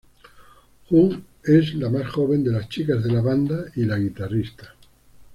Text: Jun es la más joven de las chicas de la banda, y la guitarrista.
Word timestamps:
Jun 0.91 1.21
es 1.43 1.75
la 1.75 1.87
más 1.87 2.07
joven 2.09 2.43
de 2.43 2.49
las 2.51 2.67
chicas 2.69 3.03
de 3.03 3.11
la 3.11 3.21
banda, 3.21 3.65
y 3.75 3.83
la 3.85 3.97
guitarrista. 3.99 4.73